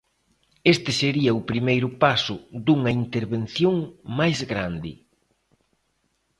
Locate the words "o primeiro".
1.39-1.89